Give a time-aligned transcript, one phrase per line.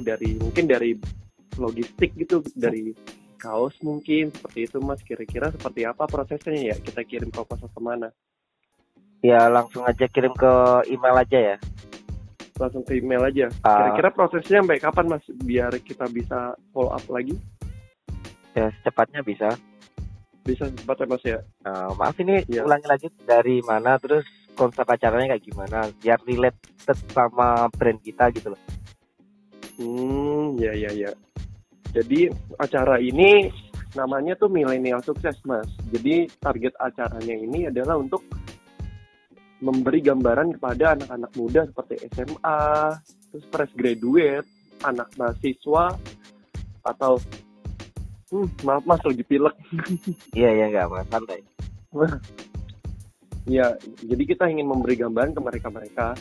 [0.00, 0.96] dari mungkin dari
[1.58, 2.94] logistik gitu dari
[3.38, 5.00] kaos mungkin seperti itu mas.
[5.04, 6.76] Kira-kira seperti apa prosesnya ya?
[6.80, 8.08] Kita kirim proposal ke mana?
[9.20, 10.52] Ya langsung aja kirim ke
[10.88, 11.56] email aja ya.
[12.56, 13.46] Langsung ke email aja.
[13.66, 13.92] Ah.
[13.92, 15.24] kira-kira prosesnya sampai kapan mas?
[15.44, 17.36] Biar kita bisa follow up lagi?
[18.56, 19.52] Ya secepatnya bisa.
[20.44, 21.38] Bisa cepat ya mas ya?
[21.64, 22.64] Nah, maaf ini Iya.
[22.64, 24.24] ulangi lagi dari mana terus
[24.54, 28.60] konsep acaranya kayak gimana biar related sama brand kita gitu loh
[29.78, 31.10] Hmm, ya ya ya.
[31.94, 33.50] Jadi acara ini
[33.94, 35.66] namanya tuh milenial sukses mas.
[35.94, 38.22] Jadi target acaranya ini adalah untuk
[39.62, 42.60] memberi gambaran kepada anak-anak muda seperti SMA,
[43.32, 44.48] terus fresh graduate,
[44.84, 45.94] anak mahasiswa,
[46.84, 47.16] atau
[48.34, 49.54] hmm, maaf mas lagi pilek.
[50.38, 51.40] iya iya nggak mas santai
[53.44, 56.16] Ya, jadi kita ingin memberi gambaran ke mereka-mereka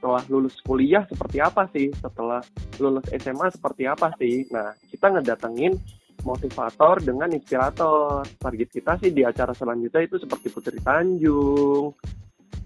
[0.00, 2.40] setelah lulus kuliah seperti apa sih, setelah
[2.80, 4.48] lulus SMA seperti apa sih.
[4.48, 5.76] Nah, kita ngedatengin
[6.24, 8.24] motivator dengan inspirator.
[8.40, 11.92] Target kita sih di acara selanjutnya itu seperti Putri Tanjung,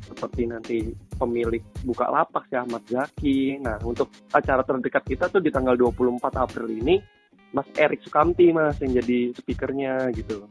[0.06, 0.78] seperti nanti
[1.18, 3.58] pemilik buka lapak si Ahmad Zaki.
[3.58, 7.02] Nah, untuk acara terdekat kita tuh di tanggal 24 April ini,
[7.50, 10.46] Mas Erik Sukamti mas yang jadi speakernya gitu.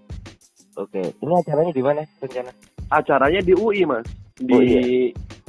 [0.79, 2.51] oke ini acaranya di mana rencana
[2.89, 4.07] acaranya di UI mas
[4.39, 4.63] di Oh,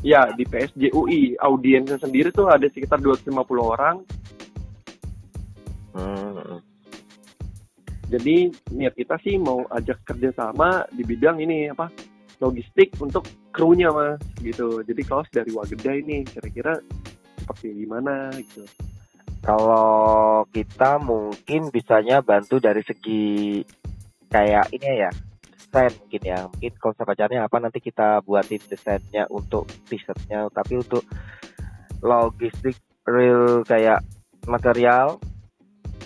[0.05, 3.97] ya di PSG UI audiensnya sendiri tuh ada sekitar 250 orang.
[5.95, 6.59] Hmm.
[8.11, 11.87] jadi niat kita sih mau ajak kerjasama di bidang ini apa
[12.43, 13.25] logistik untuk
[13.55, 14.83] krunya mas gitu.
[14.83, 16.83] Jadi kaos dari Wageda ini kira-kira
[17.39, 18.67] seperti gimana gitu.
[19.45, 23.63] Kalau kita mungkin bisanya bantu dari segi
[24.33, 25.11] kayak ini ya
[25.75, 26.39] desain mungkin ya.
[26.47, 30.47] Mungkin konsep acaranya apa nanti kita buatin desainnya untuk t-shirtnya.
[30.55, 31.03] Tapi untuk
[31.99, 34.07] logistik real kayak
[34.47, 35.19] material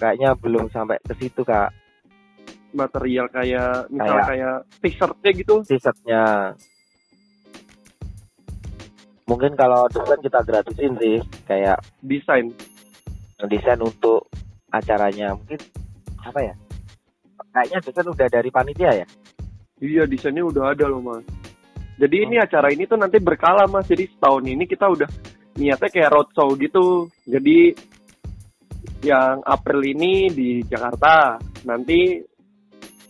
[0.00, 1.68] kayaknya belum sampai ke situ kak.
[2.72, 5.54] Material kayak misalnya Kayak- kayak t-shirtnya gitu?
[5.68, 6.22] t-shirtnya.
[9.28, 12.48] Mungkin kalau desain kita gratisin sih kayak desain.
[13.44, 14.32] Desain untuk
[14.72, 15.36] acaranya.
[15.36, 15.60] Mungkin
[16.24, 16.54] apa ya?
[17.52, 19.08] Kayaknya desain udah dari panitia ya
[19.78, 21.24] Iya desainnya udah ada loh mas.
[21.98, 23.86] Jadi ini acara ini tuh nanti berkala mas.
[23.86, 25.10] Jadi setahun ini kita udah
[25.58, 27.06] niatnya kayak roadshow gitu.
[27.26, 27.74] Jadi
[29.06, 31.38] yang April ini di Jakarta.
[31.66, 32.22] Nanti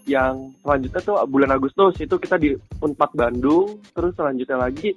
[0.08, 2.52] yang selanjutnya tuh bulan Agustus itu kita di
[2.84, 3.80] Unpad Bandung.
[3.92, 4.92] Terus selanjutnya lagi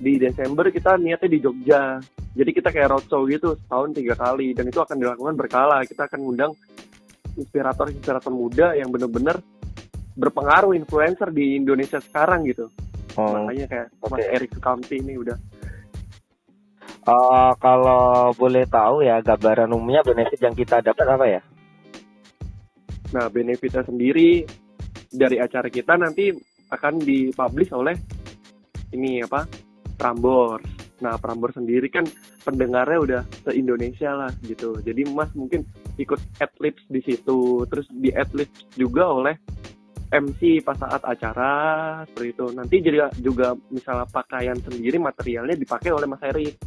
[0.00, 1.98] di Desember kita niatnya di Jogja.
[2.30, 5.82] Jadi kita kayak roadshow gitu setahun tiga kali dan itu akan dilakukan berkala.
[5.82, 6.52] Kita akan ngundang
[7.34, 9.38] inspirator-inspirator muda yang bener-bener
[10.20, 12.68] berpengaruh influencer di Indonesia sekarang gitu.
[13.16, 13.48] oh.
[13.48, 14.24] Makanya kayak Mas oke.
[14.28, 15.38] Erik Sukamti ini udah
[17.00, 21.40] Eh, kalau boleh tahu ya gambaran umumnya benefit yang kita dapat apa ya
[23.10, 24.46] Nah, benefitnya sendiri
[25.10, 26.30] dari acara kita nanti
[26.70, 27.98] akan dipublish oleh
[28.94, 29.42] ini apa?
[29.98, 30.62] Prambors.
[31.02, 32.06] Nah, Prambors sendiri kan
[32.46, 34.78] pendengarnya udah se-Indonesia lah gitu.
[34.78, 35.66] Jadi Mas mungkin
[35.98, 39.34] ikut adlibs di situ, terus di adlibs juga oleh
[40.10, 41.52] MC pas saat acara
[42.10, 42.46] seperti itu.
[42.50, 46.58] Nanti juga juga misalnya pakaian sendiri materialnya dipakai oleh Mas Erik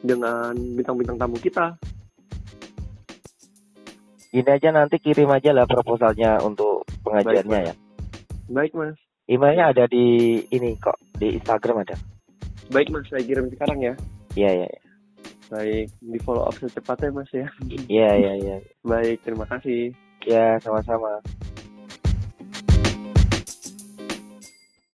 [0.00, 1.76] dengan bintang-bintang tamu kita.
[4.28, 7.74] Ini aja nanti kirim aja lah proposalnya untuk pengajiannya ya.
[8.52, 8.96] Baik, Mas.
[9.28, 11.96] Emailnya ada di ini kok di Instagram ada.
[12.68, 13.08] Baik, Mas.
[13.08, 13.94] Saya kirim sekarang ya.
[14.36, 14.82] Iya iya iya.
[15.48, 17.48] Baik, di follow up secepatnya Mas ya.
[17.88, 18.56] iya iya iya.
[18.84, 19.96] Baik, terima kasih.
[20.28, 21.24] Ya sama-sama.